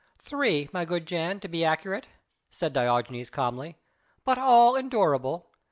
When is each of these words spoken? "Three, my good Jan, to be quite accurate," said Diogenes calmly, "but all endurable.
"Three, 0.17 0.67
my 0.73 0.83
good 0.83 1.05
Jan, 1.05 1.39
to 1.41 1.47
be 1.47 1.59
quite 1.59 1.69
accurate," 1.73 2.07
said 2.49 2.73
Diogenes 2.73 3.29
calmly, 3.29 3.77
"but 4.25 4.39
all 4.39 4.75
endurable. 4.75 5.51